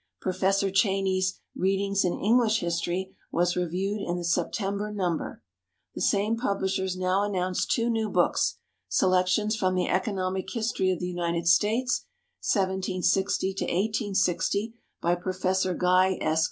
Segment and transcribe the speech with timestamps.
[0.19, 5.43] Professor Cheyney's "Readings in English History" was reviewed in the September number.
[5.93, 8.57] The same publishers now announce two new books:
[8.89, 12.07] "Selections from the Economic History of the United States,
[12.51, 16.39] 1760 1860," by Professor Guy S.